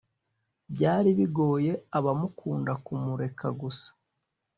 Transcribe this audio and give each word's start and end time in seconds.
byari 0.73 1.09
bigoye 1.17 1.71
abamukunda 1.97 2.71
kumureka 2.85 3.45
gusa, 3.61 3.89